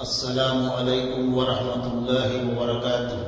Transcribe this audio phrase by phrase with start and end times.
[0.00, 3.18] السلام عليكم ورحمة الله وبركاته.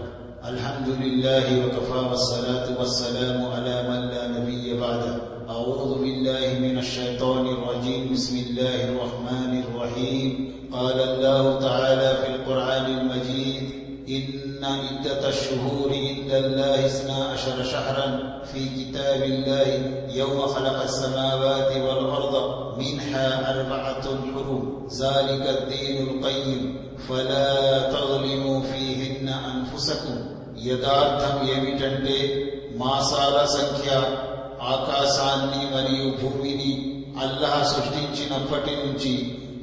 [0.49, 5.17] الحمد لله وكفى والصلاة والسلام على من لا نبي بعده.
[5.49, 8.13] أعوذ بالله من الشيطان الرجيم.
[8.13, 10.53] بسم الله الرحمن الرحيم.
[10.73, 13.63] قال الله تعالى في القرآن المجيد
[14.09, 18.34] إن عدة الشهور عند الله اثنا عشر شهرا.
[18.46, 19.70] في كتاب الله
[20.12, 22.36] يوم خلق السماوات والأرض
[22.78, 24.62] منها أربعة حرم
[24.94, 26.62] ذلك الدين القيم
[27.00, 27.52] فلا
[27.90, 30.18] تظلموا فيهن أنفسكم
[30.64, 32.16] యథార్థం ఏమిటంటే
[32.78, 33.90] మాసాల సంఖ్య
[34.70, 36.72] ఆకాశాన్ని మరియు భూమిని
[37.18, 39.14] అల్లాహ్ సృష్టించినప్పటి నుంచి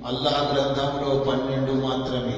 [0.05, 2.37] అల్లాహ్ గ్రంథంలో పన్నెండు మాత్రమే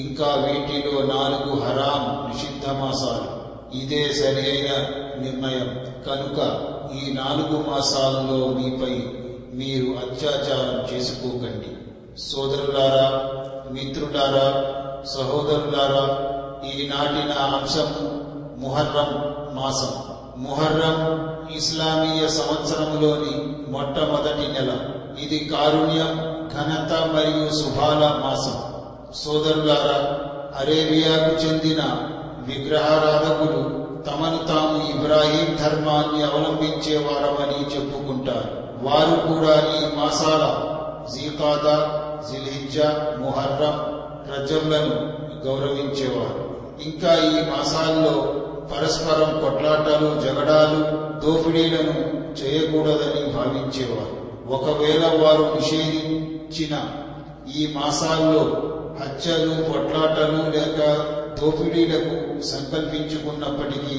[0.00, 3.28] ఇంకా వీటిలో నాలుగు హరాం నిషిద్ధ మాసాలు
[3.80, 4.70] ఇదే సరైన
[5.21, 5.85] నిర్ణయం.
[6.07, 6.37] కనుక
[6.93, 9.03] ఈ నాలుగు మాసాలలో మీపై
[9.53, 11.71] మీరు అత్యాచారం చేసుకోకండి.
[12.21, 13.29] సోదరులారా
[13.71, 16.31] మిత్రులారా సహోదరులారా
[16.69, 18.21] ఈనాటి నా అంశము
[18.57, 19.89] ముహర్రం మాసం.
[20.37, 20.97] ముహర్రం
[21.55, 24.71] ఇస్లామీయ సంవత్సరంలోని మొట్టమొదటి నెల.
[25.19, 28.61] ఇది కారుణ్యం ఘనత మరియు శుభాల మాసం.
[29.15, 30.19] సోదరులారా
[30.57, 31.81] అరేబియాకు చెందిన
[32.47, 38.61] విగ్రహారాధకులు తమను తాము ఇబ్రాహీం ధర్మాన్ని అవలంబించేవారమని చెప్పుకుంటారు.
[38.81, 40.43] వారు కూడా ఈ మాసాల
[41.13, 43.75] జీకాదా జిల్హిజ్జా ముహర్రం
[44.33, 44.95] రజంలను
[45.47, 46.51] గౌరవించేవారు.
[46.83, 48.35] ఇంకా ఈ మాసాల్లో
[48.71, 54.21] పరస్పరం కొట్లాటలు జగడాలు దోపిడీలను చేయకూడదని భావించేవారు.
[54.53, 56.77] ఒకవేళ వారు నిషేధించిన
[57.57, 58.41] ఈ మాసాల్లో
[59.01, 61.05] హత్యలు కొట్లాటలు లేక
[61.41, 63.95] దోపిడీలకు సంకల్పించుకున్నప్పటికీ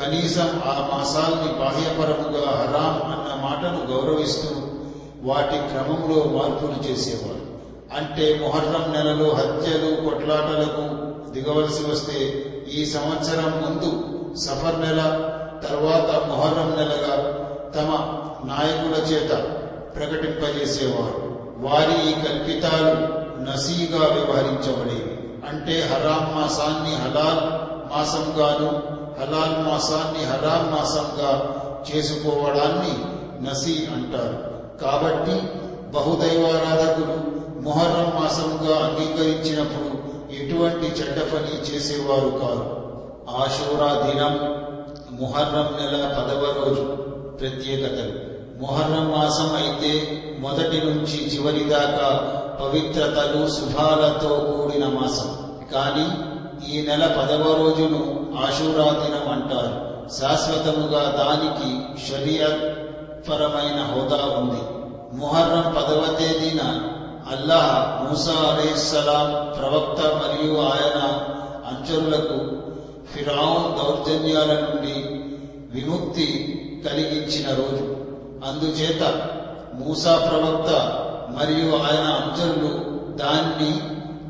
[0.00, 4.48] కనీసం ఆ మాసాల్ని బాహ్యపరముగా హరాం అన్న మాటను గౌరవిస్తూ
[5.22, 7.42] వాటి క్రమంలో మార్పులు చేసేవారు
[7.96, 13.90] అంటే మొహర్రం నెలలో హత్యలు కొట్లాటలకు దిగవలసి వస్తే ఈ సంవత్సరం ముందు
[14.36, 15.28] సఫర్ నెల
[15.68, 17.16] తర్వాత మొహర్రం నెలగా
[17.76, 17.88] తమ
[18.44, 19.30] నాయకుల చేత
[19.96, 21.32] ప్రకటింపజేసేవారు.
[21.58, 25.18] వారి ఈ కల్పితాలు నసీగా వ్యవహరించబడేవి.
[25.48, 27.61] అంటే హరాం మాసాన్ని హలాల్
[27.92, 28.68] మాసంగాను
[29.18, 31.30] హలాల్ మాసాన్ని హరాం మాసంగా
[31.88, 32.94] చేసుకోవడాన్ని
[33.46, 34.36] నసీ అంటారు.
[34.82, 35.36] కాబట్టి
[35.94, 37.16] బహుదైవారాధకులు
[37.60, 39.90] మొహర్రం మాసంగా అంగీకరించినప్పుడు
[40.36, 42.64] ఎటువంటి చెడ్డ పని చేసేవారు కాదు
[43.42, 44.34] ఆషూరా దినం
[45.20, 46.84] మొహర్రం నెల పదవ రోజు
[47.40, 48.14] ప్రత్యేకతలు.
[48.62, 49.92] మొహర్రం మాసం అయితే
[50.40, 52.08] మొదటి నుంచి చివరి దాకా
[52.60, 55.30] పవిత్రతలు శుభాలతో కూడిన మాసం.
[55.72, 56.06] కానీ
[56.70, 59.92] ఈ నెల పదవ రోజును ఆషూరా దినం అంటారు.
[60.20, 62.78] శాశ్వతముగా దానికి షరియత్
[63.28, 64.82] పరమైన హోదా ఉంది.
[65.16, 66.62] ముహర్రం పదవ తేదీన
[67.30, 70.98] అల్లాహ్ మూసా అలైహిస్సలాం ప్రవక్త మరియు ఆయన
[71.66, 72.62] అంచరులకు
[73.14, 74.94] ఫిరాన్ దౌర్జన్యాల నుండి
[75.74, 77.96] విముక్తి కలిగించిన రోజు.
[78.48, 79.02] అందుచేత
[79.74, 80.70] మూసా ప్రవక్త
[81.38, 83.80] మరియు ఆయన అంచరులు దాన్ని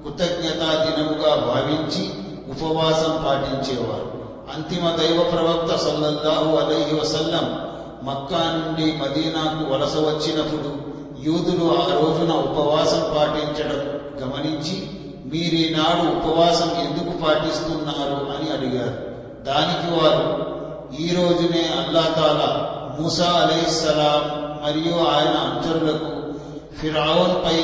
[0.05, 2.22] కృతజ్ఞతా దినముగా భావించి
[2.53, 4.13] ఉపవాసం పాటించేవారు.
[4.55, 10.93] అంతిమ దైవ ప్రవక్త సల్లల్లాహు అలైహి వసల్లం మక్కా నుండి మదీనాకు వలస వచ్చినప్పుడు
[11.23, 14.91] యూదులు ఆ రోజున ఉపవాసం పాటించడం గమనించి
[15.33, 18.15] మీరీనాడు ఉపవాసం ఎందుకు పాటిస్తున్నారు?
[18.15, 19.13] అని అడిగారు.
[19.43, 20.53] దానికి వారు
[21.03, 22.69] ఈ రోజునే అల్లాతాల
[23.01, 26.23] మూసా అలైహిస్సలాం మరియు ఆయన అంచరులకు
[26.81, 27.63] ఫిరావున్ పై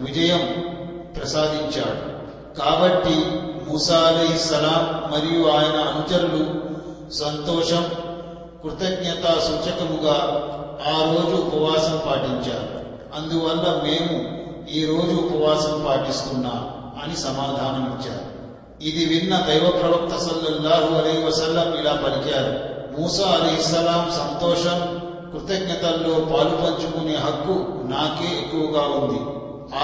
[0.00, 0.64] విజయం
[1.16, 2.13] ప్రసాదించాడు.
[2.58, 3.16] కాబట్టి
[3.68, 6.74] మూసా సలాం మరియు ఆయన అనుచరులు
[7.12, 7.90] సంతోషం
[8.62, 10.16] కృతజ్ఞత సూచకముగా
[10.86, 12.84] ఆ రోజు ఉపవాసం పాటించారు.
[13.14, 14.34] అందువల్ల మేము
[14.70, 16.62] ఈ రోజు ఉపవాసం పాటిస్తున్నాం
[17.04, 18.34] అని సమాధానం ఇచ్చారు
[18.82, 22.74] ఇది విన్న దైవ ప్రవక్త సల్లల్లాహు అలై వసల్లం ఇలా పలికారు.
[23.00, 25.00] మూసా అలీ ఇస్లాం సంతోషం
[25.32, 27.56] కృతజ్ఞతల్లో పాలు పంచుకునే హక్కు
[27.88, 29.20] నాకే ఎక్కువగా ఉంది.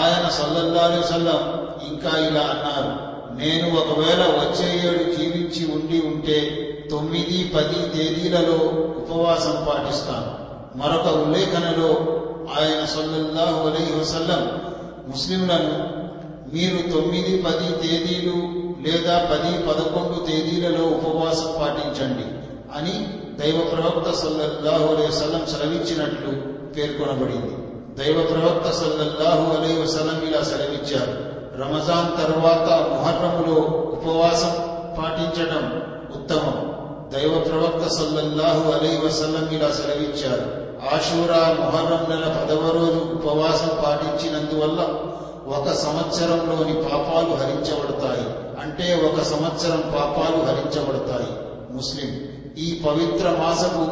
[0.00, 3.10] ఆయన సల్లల్లా సల్లం ఇంకా ఇలా అన్నారు.
[3.36, 8.56] నేను ఒకవేళ వచ్చే ఏడు జీవించి ఉండి ఉంటే తొమ్మిది పది తేదీలలో
[8.96, 10.40] ఉపవాసం పాటిస్తాను.
[10.78, 14.60] మరొక ఉల్లేఖనలో ఆయన సొల్లల్లాహు అలై వసల్లం
[15.08, 16.00] ముస్లింలను
[16.54, 22.26] మీరు తొమ్మిది పది తేదీలు లేదా పది పదకొండు తేదీలలో ఉపవాసం పాటించండి
[22.78, 26.30] అని దైవ ప్రవక్త సల్లల్లాహు అలై వసల్లం సెలవిచ్చినట్లు
[26.72, 27.56] పేర్కొనబడింది.
[28.04, 31.29] దైవ ప్రవక్త సల్లల్లాహు అలై వసల్లం ఇలా సెలవిచ్చారు.
[31.60, 34.52] రమజాన్ తరువాత మొహర్రములో ఉపవాసం
[34.98, 35.82] పాటించడం
[36.14, 36.70] ఉత్తమం.
[37.12, 40.70] దైవ ప్రవక్త సల్లల్లాహు అలై వసల్లం ఇలా సెలవిచ్చారు.
[40.94, 44.80] ఆషూరా మొహర్రం నెల పదవ రోజు ఉపవాసం పాటించినందువల్ల
[45.56, 48.26] ఒక సంవత్సరంలోని పాపాలు హరించబడతాయి.
[48.60, 51.32] అంటే ఒక సంవత్సరం పాపాలు హరించబడతాయి.
[51.72, 52.28] ముస్లిం
[52.58, 53.84] ఈ పవిత్ర మాసపు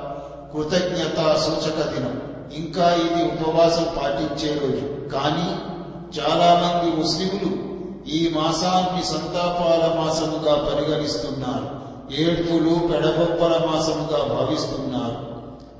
[0.54, 2.33] కృతజ్ఞత సూచక దినం.
[2.56, 5.10] ఇంకా ఇది ఉపవాసం పాటించే రోజు.
[5.10, 5.56] కానీ
[6.20, 7.74] చాలా మంది ముస్లింలు
[8.10, 11.84] ఈ మాసాన్ని సంతాపాల మాసముగా పరిగణిస్తున్నారు.
[12.22, 15.34] ఏడ్పులు పెడబొప్పల మాసముగా భావిస్తున్నారు.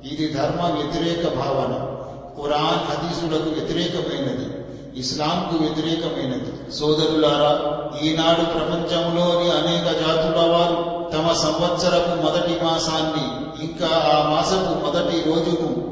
[0.08, 1.94] ఇది ధర్మ వ్యతిరేక భావన.
[2.36, 4.64] ఖురాన్ హదీసులకు వ్యతిరేకమైనది.
[5.00, 6.72] ఇస్లాంకు వ్యతిరేకమైనది.
[6.72, 15.83] సోదరులారా ఈనాడు ప్రపంచంలోని అనేక జాతుల వారు తమ సంవత్సరపు మొదటి మాసాన్ని ఇంకా ఆ మాసపు మొదటి రోజును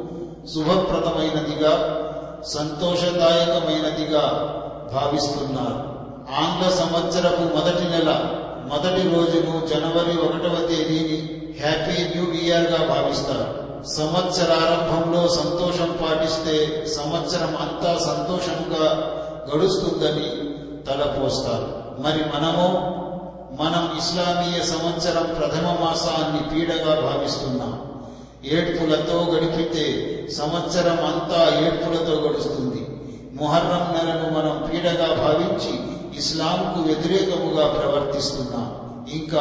[0.51, 1.99] శుభప్రదమైనదిగా
[2.47, 4.23] సంతోషదాయకమైనదిగా
[4.93, 5.93] భావిస్తున్నారు.
[6.35, 8.39] ఆంగ్ల సంవత్సరపు మొదటి నెల
[8.73, 13.63] మొదటి రోజును జనవరి ఒకటవ తేదీని హ్యాపీ న్యూ ఇయర్గా భావిస్తారు.
[13.87, 18.87] సంవత్సరారంభంలో సంతోషం పాటిస్తే సంవత్సరం అంతా సంతోషంగా
[19.55, 20.29] గడుస్తుందని
[20.87, 22.01] తలపోస్తారు.
[22.03, 22.67] మరి మనము
[23.63, 27.92] మనం ఇస్లామీయ సంవత్సరం ప్రథమ మాసాన్ని పీడగా భావిస్తున్నాం.
[28.45, 29.87] ఏడ్పులతో గడిపితే
[30.33, 32.87] సంవత్సరం అంతా ఏడ్పులతో గడుస్తుంది.
[33.33, 38.83] ముహర్రం నెలను మనం పీడగా భావించి ఇస్లాంకు వ్యతిరేకముగా ప్రవర్తిస్తున్నాం.
[39.13, 39.41] ఇంకా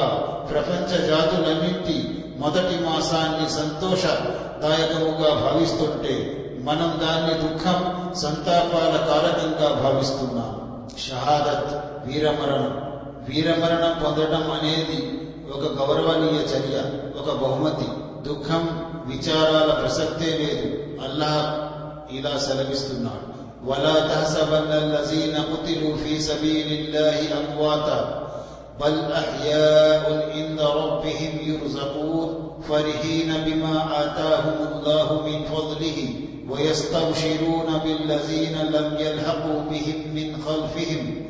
[0.51, 10.87] ప్రపంచ జాతులన్నింటి మొదటి మాసాన్ని సంతోషదాయకముగా భావిస్తుంటే మనం దాన్ని దుఃఖం సంతాపాల కారకంగా భావిస్తున్నాం.
[11.09, 11.75] షహాదత్
[12.07, 12.91] వీరమరణం.
[13.29, 15.21] వీరమరణం పొందడం అనేది
[15.53, 16.83] ఒక గౌరవనీయ చర్య
[17.21, 17.85] ఒక బహుమతి.
[18.29, 20.68] దుఃఖం విచారాల ప్రసక్తే లేదు
[21.06, 21.48] అల్లాహ్
[22.18, 23.24] ఇలా సెలవిస్తున్నాడు
[23.66, 27.98] ولا تحسبن الذين قتلوا في سبيل الله أمواتا
[28.80, 32.28] بل أحياء عند ربهم يرزقون
[32.68, 36.08] فرحين بما آتاهم الله من فضله
[36.50, 41.26] ويستبشرون بالذين لم يلحقوا بهم من خلفهم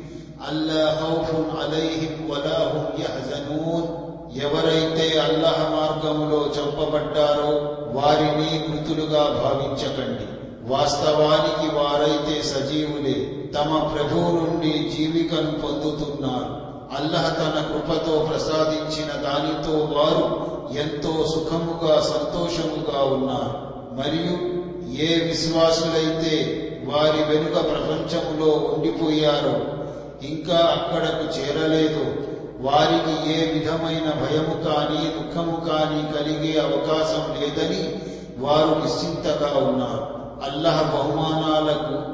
[0.51, 1.29] ألا خوف
[1.59, 4.00] عليهم ولا هم يحزنون
[4.36, 10.42] ఎవరైతే అల్లహ మార్గములో చంపబడ్డారో వారిని మృతులుగా భావించకండి.
[10.72, 16.62] వాస్తవానికి వారైతే సజీవులే తమ ప్రభువు నుండి జీవికను పొందుతున్నారు.
[16.98, 23.72] అల్లహ తన కృపతో ప్రసాదించిన దానితో వారు ఎంతో సుఖముగా సంతోషముగా ఉన్నారు.
[24.00, 24.62] మరియు
[25.02, 29.82] ఏ విశ్వాసులైతే వారి వెనుక ప్రపంచములో ఉండిపోయారో
[30.26, 32.04] ఇంకా అక్కడకు చేరలేదో.
[32.62, 38.02] వారికి ఏ విధమైన భయము కానీ దుఃఖము కానీ కలిగే అవకాశం లేదని
[38.38, 40.22] వారు నిశ్చింతగా ఉన్నారు.
[40.50, 42.12] అల్లహ బహుమానాలకు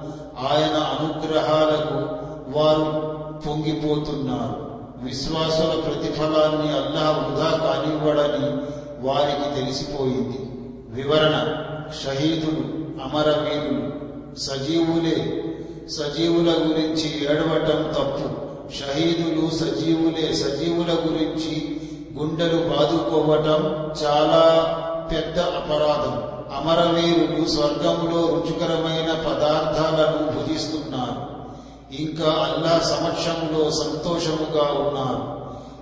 [0.53, 2.19] ఆయన అనుగ్రహాలకు
[2.59, 3.09] వారు
[3.47, 4.69] పొంగిపోతున్నారు.
[5.05, 10.51] విశ్వాసుల ప్రతిఫలాన్ని అల్లాహ్ వృధా కానివ్వడని వారికి తెలిసిపోయింది.
[10.89, 11.65] వివరణ
[12.05, 12.61] షహీదులు
[13.03, 13.93] అమరవీరులు
[14.39, 15.45] సజీవులే.
[15.89, 18.48] సజీవుల గురించి ఏడవటం తప్పు.
[18.75, 21.81] షహీదులు సజీవులే సజీవుల గురించి
[22.19, 23.65] గుండెలు బాదుకోవటం
[24.05, 24.75] చాలా
[25.13, 26.39] పెద్ద అపరాధం.
[26.57, 31.39] అమరవీరులు స్వర్గంలో రుచికరమైన పదార్థాలను భుజిస్తున్నారు.
[32.03, 35.39] ఇంకా అల్లా సమక్షంలో సంతోషముగా ఉన్నారు.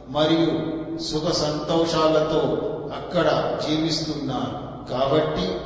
[0.08, 2.58] మరియు సుఖ సంతోషాలతో
[2.96, 4.66] అక్కడ జీవిస్తున్నారు.
[4.92, 5.56] కాబట్టి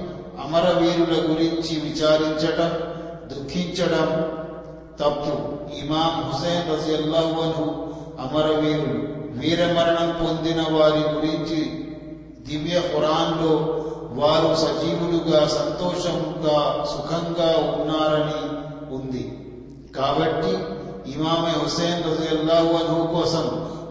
[0.45, 2.71] అమరవీరుల గురించి విచారించటం
[3.29, 4.40] దుఃఖించడం
[5.01, 5.35] తప్పు
[5.81, 7.67] ఇమాం హుసేన్ రజియల్లాహు
[8.25, 8.99] అమరవీరులు
[9.39, 11.61] వీరమరణం పొందిన వారి గురించి
[12.49, 13.53] దివ్య ఖురాన్లో
[14.21, 16.57] వారు సజీవులుగా సంతోషంగా
[16.93, 18.43] సుఖంగా ఉన్నారని
[18.97, 19.25] ఉంది.
[19.97, 20.53] కాబట్టి
[21.13, 23.47] ఇమామే హుసేన్ రజియల్లాహు అన్హు కోసం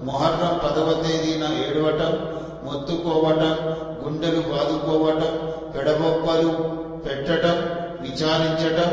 [0.07, 2.13] మొహర్రం పదవ తేదీన ఏడవటం
[2.65, 3.53] మొత్తుకోవటం
[4.03, 5.31] గుండెలు బాదుకోవటం
[5.73, 6.51] పెడబొప్పలు
[7.05, 7.57] పెట్టడం
[8.01, 8.91] విచారించటం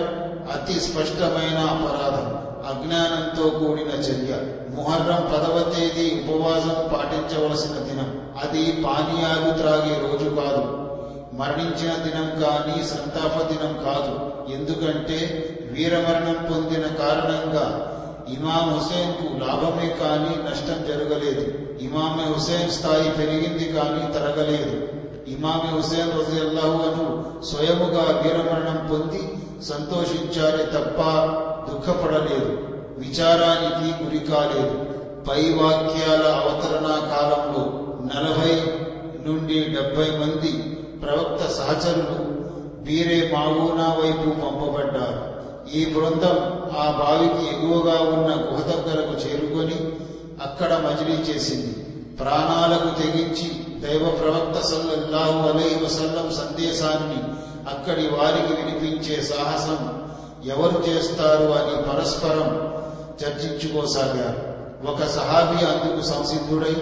[0.53, 4.33] అతి స్పష్టమైన అపరాధం అజ్ఞానంతో కూడిన చర్య.
[4.75, 8.31] ముహర్రం పదవ తేదీ ఉపవాసం పాటించవలసిన దినం.
[8.43, 10.87] అది పానీయాలు త్రాగే రోజు కాదు.
[11.33, 14.37] మరణించిన దినం కానీ సంతాప దినం కాదు.
[14.53, 17.93] ఎందుకంటే వీరమరణం పొందిన కారణంగా
[18.29, 21.59] ఇమాం హుసేన్కు లాభమే కానీ నష్టం జరగలేదు.
[21.81, 24.96] ఇమామే హుసేన్ స్థాయి పెరిగింది కానీ తరగలేదు.
[25.29, 27.07] ఇమామి హుసేన్ రజియల్లాహు అను
[27.45, 29.23] స్వయముగా వీరమరణం పొంది
[29.63, 31.01] సంతోషించారే తప్ప
[31.71, 32.59] దుఃఖపడలేదు.
[32.99, 34.87] విచారానికి గురి కాలేదు.
[35.29, 37.63] పై వాక్యాల అవతరణ కాలంలో
[38.15, 38.53] నలభై
[39.27, 40.53] నుండి డెబ్బై మంది
[41.03, 42.19] ప్రవక్త సహచరులు
[42.83, 45.37] బీరే మావూనా వైపు పంపబడ్డారు.
[45.77, 46.37] ఈ బృందం
[46.79, 49.93] ఆ బావికి ఎగువగా ఉన్న గుహ దగ్గరకు చేరుకొని
[50.43, 51.73] అక్కడ మజిలీ చేసింది.
[52.21, 57.21] ప్రాణాలకు తెగించి దైవ ప్రవక్త సల్లల్లాహు అలైహి వసల్లం సందేశాన్ని
[57.69, 60.03] అక్కడి వారికి వినిపించే సాహసం
[60.45, 62.73] ఎవరు చేస్తారు అని పరస్పరం
[63.23, 64.41] చర్చించుకోసాగారు.
[64.91, 66.77] ఒక సహాబీ అందుకు సంసిద్ధుడై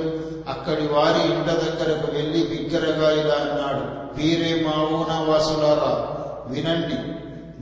[0.49, 3.85] అక్కడి వారి ఇంట దగ్గరకు వెళ్ళి బిగ్గరగా ఇలా అన్నాడు
[4.17, 5.93] వీరే మావున వాసులారా
[6.47, 6.99] వినండి.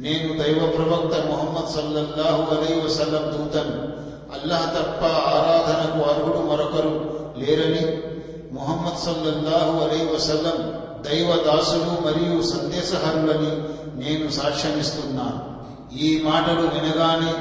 [0.02, 3.76] నేను దైవ ప్రవక్త మొహమ్మద్ సల్లల్లాహు అలై వసల్లం దూతను.
[4.34, 6.92] అల్లాహ్ తప్ప ఆరాధనకు అర్హుడు మరొకరు
[7.36, 8.11] లేరని
[8.54, 10.58] మొహమ్మద్ సల్లల్లాహు అలై వసల్లం
[11.06, 13.52] దైవ దాసులు మరియు సందేశహరులని
[14.00, 15.40] నేను సాక్ష్యమిస్తున్నాను.
[15.96, 17.32] ఈ మాటలు వినగానే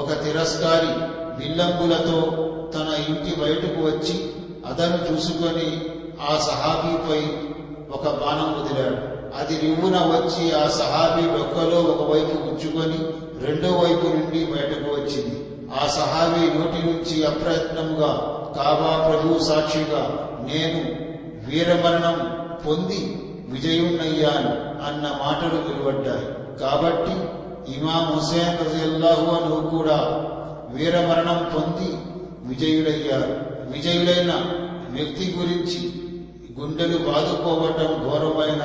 [0.00, 0.92] ఒక తిరస్కారి
[1.38, 2.18] బిల్లంబులతో
[2.74, 4.16] తన ఇంటి బయటకు వచ్చి
[4.66, 5.68] అదను చూసుకొని
[6.30, 7.22] ఆ సహాబీపై
[7.96, 8.98] ఒక బాణం వదిలాడు.
[9.38, 12.98] అది రివ్వున వచ్చి ఆ సహాబీ డొక్కలో ఒకవైపు ఉంచుకొని
[13.46, 15.36] రెండో వైపు నుండి బయటకు వచ్చింది.
[15.80, 18.12] ఆ సహాబీ నోటి నుంచి అప్రయత్నంగా
[18.56, 20.02] కాబా ప్రభు సాక్షిగా
[20.44, 21.10] నేను
[21.48, 23.16] వీరమరణం పొంది
[23.48, 26.58] విజయుణ్ణయ్యాను అన్న మాటలు వెలువడ్డాయి.
[26.58, 27.12] కాబట్టి
[27.76, 29.96] ఇమాం హుసేన్ రజల్లాహు అను కూడా
[30.70, 31.98] వీరమరణం పొంది
[32.48, 33.50] విజయుడయ్యారు.
[33.70, 34.32] విజయుడైన
[34.90, 35.92] వ్యక్తి గురించి
[36.60, 38.64] గుండెలు బాదుకోవటం ఘోరమైన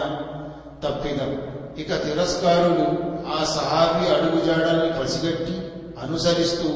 [0.83, 1.37] తప్పిదం.
[1.77, 5.61] ఇక తిరస్కారులు ఆ సహాబీ అడుగుజాడల్ని పసిగట్టి
[6.03, 6.69] అనుసరిస్తూ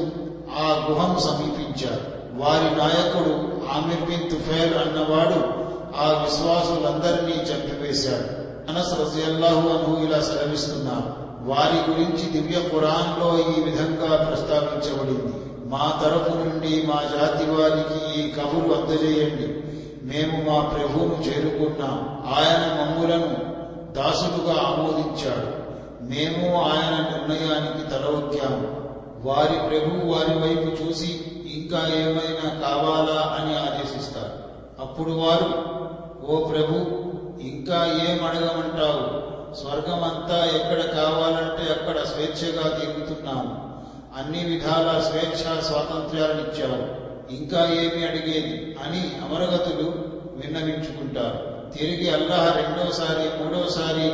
[0.58, 2.20] ఆ గుహం సమీపించారు.
[2.34, 5.60] వారి నాయకుడు ఆమిర్ బిన్ తుఫైర్ అన్నవాడు
[5.96, 8.40] ఆ విశ్వాసులందరినీ చంపివేశాడు.
[8.70, 11.30] అనస్ రజియల్లాహు అను ఇలా సెలవిస్తున్నారు.
[11.48, 15.36] వారి గురించి దివ్య పురాణంలో ఈ విధంగా ప్రస్తావించబడింది.
[15.64, 19.60] మా తరపు నుండి మా జాతి వారికి ఈ కబురు అందజేయండి.
[20.06, 22.24] మేము మా ప్రభువును చేరుకున్నాం.
[22.26, 23.50] ఆయన మమ్ములను
[23.92, 25.60] దాసులుగా ఆమోదించాడు.
[26.02, 28.80] మేము ఆయన నిర్ణయానికి తలవొక్కాము.
[29.28, 31.20] వారి ప్రభువు వారి వైపు చూసి
[31.52, 34.50] ఇంకా ఏమైనా కావాలా అని ఆదేశిస్తారు.
[34.80, 35.80] అప్పుడు వారు
[36.26, 37.00] ఓ ప్రభు
[37.42, 39.20] ఇంకా ఏం అడగమంటావు?
[39.54, 43.70] స్వర్గమంతా ఎక్కడ కావాలంటే అక్కడ స్వేచ్ఛగా తిరుగుతున్నాము.
[44.16, 47.00] అన్ని విధాల స్వేచ్ఛ స్వాతంత్ర్యాలనిచ్చావు
[47.32, 48.76] ఇంకా ఏమి అడిగేది?
[48.84, 49.92] అని అమరగతులు
[50.36, 51.50] విన్నవించుకుంటారు.
[51.78, 54.06] తిరిగి అల్లాహ్ రెండోసారి మూడోసారి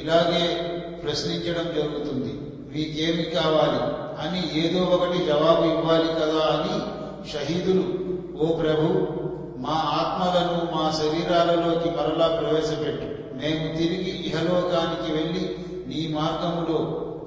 [0.00, 0.68] ఇలాగే
[1.04, 2.32] ప్రశ్నించడం జరుగుతుంది.
[2.76, 4.01] మీకేమి కావాలి?
[4.20, 8.02] అని ఏదో ఒకటి జవాబు ఇవ్వాలి కదా అని షహీదులు
[8.42, 9.22] ఓ ప్రభు
[9.58, 13.06] మా ఆత్మలను మా శరీరాలలోకి మరలా ప్రవేశపెట్టు.
[13.34, 16.78] మేము తిరిగి ఇహలోకానికి వెళ్ళి నీ మార్గములో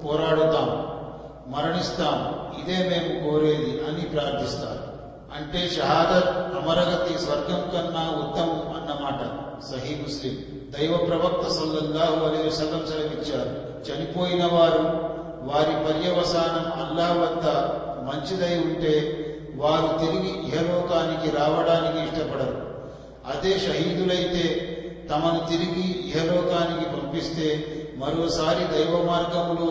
[0.04, 0.86] పోరాడుతాం
[1.52, 2.36] మరణిస్తాం.
[2.62, 4.86] ఇదే మేము కోరేది అని ప్రార్థిస్తారు.
[5.36, 9.20] అంటే షహాదత్ అమరగతి స్వర్గం కన్నా ఉత్తమం అన్నమాట
[9.62, 10.34] సహీ ముస్లిం.
[10.78, 13.50] దైవ ప్రవక్త సల్లల్లాహు అలైహి వసల్లం సెలవిచ్చారు.
[13.86, 15.15] చనిపోయిన వారు
[15.48, 17.46] వారి పర్యవసానం అల్లా వద్ద
[18.08, 18.94] మంచిదై ఉంటే
[19.60, 22.56] వారు తిరిగి ఇహలోకానికి రావడానికి ఇష్టపడరు.
[23.32, 24.44] అదే షహీదులైతే
[25.10, 27.48] తమను తిరిగి ఇహలోకానికి పంపిస్తే
[28.02, 29.68] మరోసారి దైవ మార్గములో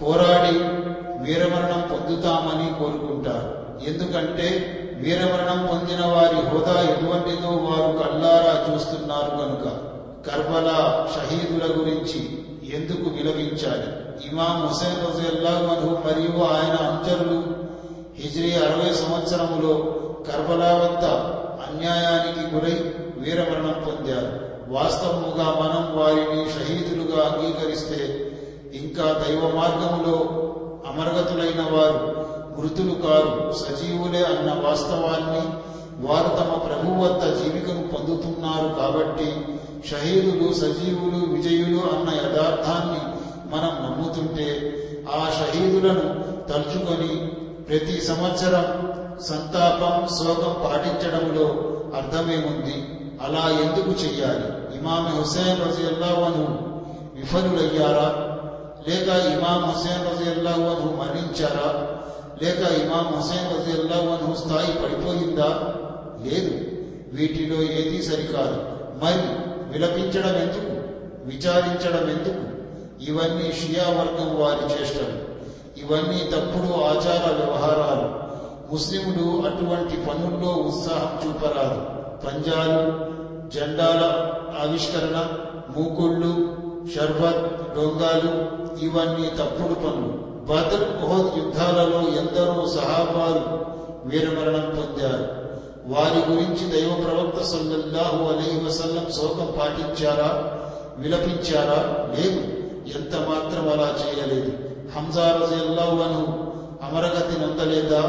[0.00, 0.56] పోరాడి
[1.24, 3.48] వీరమరణం పొందుతామని కోరుకుంటారు.
[3.90, 4.48] ఎందుకంటే
[5.02, 9.66] వీరమరణం పొందిన వారి హోదా ఎటువంటిదో వారు కళ్ళారా చూస్తున్నారు కనుక.
[10.26, 10.78] కర్బలా
[11.14, 12.20] షహీదుల గురించి
[12.76, 13.90] ఎందుకు విలపించాలి
[14.24, 17.42] ఇమాం హుసేన్ రజల్లాహు మరియు ఆయన అంచరులు
[18.18, 19.74] హిజ్రీ అరవై సంవత్సరములో
[20.28, 21.04] కర్బలా వద్ద
[21.66, 24.46] అన్యాయానికి గురై వీరమరణం పొందారు.
[24.68, 28.30] వాస్తవముగా మనం వారిని షహీదులుగా అంగీకరిస్తే
[28.74, 30.16] ఇంకా దైవ మార్గములో
[30.86, 32.26] అమరగతులైన వారు
[32.60, 33.52] మృతులు కారు.
[33.52, 35.42] సజీవులే అన్న వాస్తవాన్ని
[36.06, 39.28] వారు తమ ప్రభు వద్ద జీవికను పొందుతున్నారు కాబట్టి
[39.90, 44.76] షహీదులు సజీవులు విజయులు అన్న యథార్థాన్ని మనం నమ్ముతుంటే
[45.14, 47.26] ఆ షహీదులను తలుచుకొని
[47.68, 51.44] ప్రతి సంవత్సరం సంతాపం శోకం పాటించడంలో
[51.96, 53.00] అర్థమేముంది?
[53.22, 54.78] అలా ఎందుకు చెయ్యాలి?
[54.78, 56.72] ఇమామి హుసేన్ రజియల్లాహను
[57.14, 58.26] విఫలులయ్యారా?
[58.88, 61.98] లేక ఇమాం హుసేన్ రజియల్లాహను మరణించారా?
[62.42, 65.74] లేక ఇమాం హుసేన్ రజియల్లాహను స్థాయి పడిపోయిందా?
[66.24, 66.60] లేదు.
[67.12, 68.76] వీటిలో ఏదీ సరికాదు.
[69.04, 70.76] మరి విలపించడం ఎందుకు
[71.26, 72.55] విచారించడం ఎందుకు
[73.00, 75.36] ఇవన్నీ షియా వర్గం వారి చేష్టలు.
[75.78, 78.26] ఇవన్నీ తప్పుడు ఆచార వ్యవహారాలు.
[78.72, 81.96] ముస్లింలు అటువంటి పనుల్లో ఉత్సాహం చూపరాదు.
[82.26, 83.06] పంజాలు
[83.50, 84.30] జెండాల
[84.68, 85.28] ఆవిష్కరణ
[85.76, 86.56] మూకుళ్ళు
[86.94, 90.26] షర్బత్ డొంగాలు ఇవన్నీ తప్పుడు పనులు.
[90.46, 93.66] బదర్ ఉహద్ యుద్ధాలలో ఎందరో సహాబాలు
[94.08, 95.46] వీరమరణం పొందారు.
[95.86, 100.58] వారి గురించి దైవ ప్రవక్త సల్లల్లాహు అలైహి వసల్లం శోకం పాటించారా?
[100.98, 102.08] విలపించారా?
[102.18, 102.55] లేదు.
[102.94, 104.52] ఎంత మాత్రం అలా చేయలేదు.
[104.96, 105.96] హంజా రజల్లాహు
[106.82, 108.02] అమరగతి నొందలేదా?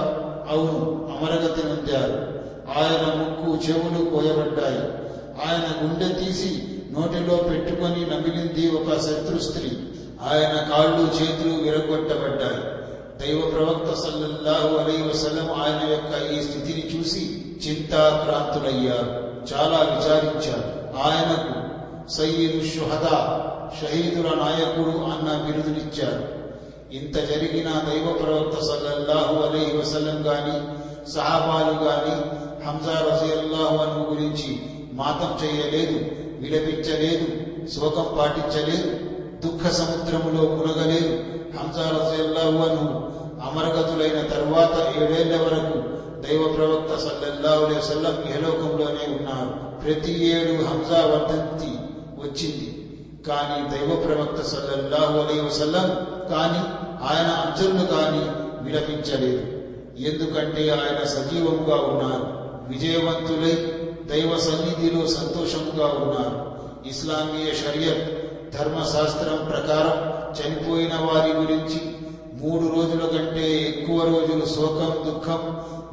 [0.49, 2.37] అవును అమరగతి నొందారు.
[2.79, 5.07] ఆయన ముక్కు చెవులు కోయబడ్డాయి
[5.47, 9.71] ఆయన గుండె తీసి నోటిలో పెట్టుకొని నమిలింది ఒక శత్రు స్త్రీ.
[10.23, 12.77] ఆయన కాళ్ళు చేతులు విరగొట్టబడ్డాయి.
[13.21, 19.27] దైవ ప్రవక్త సల్లల్లాహు అలై వసలం ఆయన యొక్క ఈ స్థితిని చూసి చింతాక్రాంతులయ్యారు.
[19.53, 20.77] చాలా విచారించారు.
[21.03, 21.67] ఆయనకు
[22.11, 23.43] సయ్యిదు షుహదా
[23.81, 26.37] షహీదుల నాయకుడు అన్న బిరుదునిచ్చారు
[26.95, 30.77] ఇంత జరిగిన దైవ ప్రవక్త సల్లల్లాహు అలీ వసలం గాని
[31.11, 34.59] సహాబాలు గాని హంజా రజీల్లాహు అను గురించి
[34.93, 37.27] మాతం చేయలేదు విలపించలేదు
[37.67, 38.89] శోకం పాటించలేదు
[39.47, 41.23] దుఃఖ సముద్రములో మునగలేదు.
[41.57, 43.07] హంజా రజీల్లాహు అను
[43.49, 49.81] అమరగతులైన తరువాత ఏడేళ్ళ వరకు దైవ ప్రవక్త సల్లల్లాహులే సల్లం వసల్లం ఇహలోకంలోనే ఉన్నారు.
[49.83, 51.71] ప్రతి ఏడు హంజా వర్ధంతి
[52.23, 52.86] వచ్చింది.
[53.27, 55.87] కానీ దైవ ప్రవక్త సల్లల్లాహు అలైహి వసల్లం
[56.31, 56.61] కానీ
[57.07, 58.23] ఆయన అంచళ్ళు కానీ
[58.65, 59.43] విలపించలేదు.
[60.03, 62.25] ఎందుకంటే ఆయన సజీవంగా ఉన్నారు
[62.67, 63.55] విజయవంతులై
[64.11, 66.37] దైవ సన్నిధిలో సంతోషంగా ఉన్నారు.
[66.89, 68.05] ఇస్లామీయ షరియత్
[68.57, 69.97] ధర్మశాస్త్రం ప్రకారం
[70.37, 71.79] చనిపోయిన వారి గురించి
[72.41, 75.41] మూడు రోజుల కంటే ఎక్కువ రోజులు శోకం దుఃఖం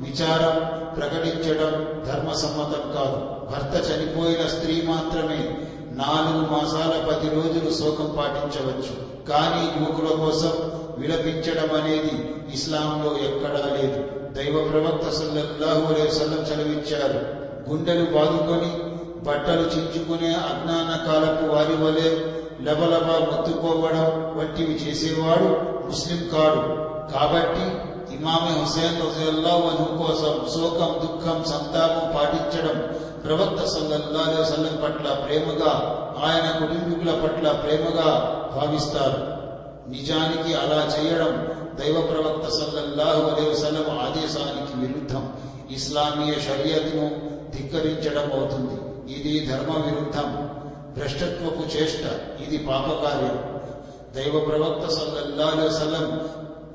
[0.00, 0.56] విచారం
[0.96, 1.72] ప్రకటించడం
[2.06, 3.18] ధర్మసమ్మతం కాదు.
[3.50, 5.63] భర్త చనిపోయిన స్త్రీ మాత్రమే
[5.94, 8.94] నాలుగు మాసాల పది రోజులు శోకం పాటించవచ్చు.
[9.30, 10.52] కానీ యువకుల కోసం
[10.98, 12.14] విలపించడం అనేది
[12.54, 14.00] ఇస్లాంలో ఎక్కడా లేదు.
[14.34, 17.20] దైవ ప్రవక్త సల్లల్లాహు అలైహి చదివించారు.
[17.70, 18.70] గుండెలు బాదుకొని
[19.26, 22.08] బట్టలు చించుకునే అజ్ఞాన కాలపు వారి వలె
[22.66, 24.06] లబలబ మొత్తుకోవడం
[24.38, 25.48] వంటివి చేసేవాడు
[25.86, 26.62] ముస్లిం కాడు.
[27.12, 27.64] కాబట్టి
[28.14, 32.76] ఇమామి హుసేన్ రజల్లా అను కోసం శోకం దుఃఖం సంతాపం పాటించడం
[33.24, 35.72] ప్రవక్త సల్లల్లాహు వసల్లం పట్ల ప్రేమగా
[36.24, 38.10] ఆయన కుటుంబీకుల పట్ల ప్రేమగా
[38.56, 39.34] భావిస్తారు.
[39.90, 41.48] నిజానికి అలా చేయడం
[41.80, 45.32] దైవ ప్రవక్త సల్లల్లాహు అలైహి వసల్లం ఆదేశానికి విరుద్ధం.
[45.70, 47.10] ఇస్లామీయ షరియత్ను
[47.56, 48.80] ధిక్కరించడం అవుతుంది.
[49.12, 50.48] ఇది ధర్మ విరుద్ధం
[50.98, 52.04] భ్రష్టత్వపు చేష్ట.
[52.48, 53.54] ఇది పాపకార్యం.
[54.14, 56.20] దైవ ప్రవక్త సల్లల్లాహు అలైహి వసల్లం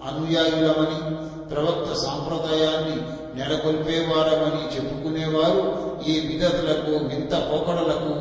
[0.08, 2.96] అనుయాయులమని ప్రవక్త సాంప్రదాయాన్ని
[3.38, 5.62] నెలకొల్పేవారమని చెప్పుకునేవారు
[6.07, 8.12] ఈ విధతులకు వింత పోకడలకు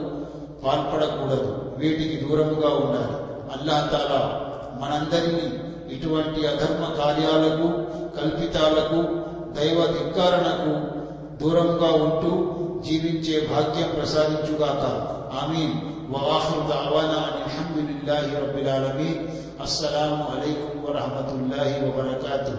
[0.64, 3.16] పాల్పడకూడదు వీటికి దూరముగా ఉండాలి
[3.56, 4.22] అల్లాహతాలా
[4.82, 5.48] మనందరినీ
[5.96, 7.68] ఇటువంటి అధర్మ కార్యాలకు
[8.18, 9.00] కల్పితాలకు
[9.58, 10.74] దైవ ధిక్కారణకు
[11.42, 12.32] దూరంగా ఉంటూ
[12.86, 14.86] జీవించే భాగ్యం ప్రసాదించుగాక
[15.40, 15.76] ఆమీన్
[16.14, 19.18] وآخر دعوانا أن الحمد لله رب العالمين
[19.60, 22.56] السلام عليكم ورحمة الله وبركاته